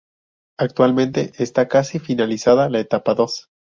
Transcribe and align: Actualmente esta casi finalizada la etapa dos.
Actualmente 0.57 1.31
esta 1.37 1.67
casi 1.67 1.99
finalizada 1.99 2.69
la 2.71 2.79
etapa 2.79 3.13
dos. 3.13 3.49